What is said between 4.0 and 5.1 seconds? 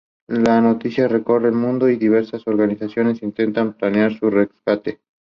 su rescate.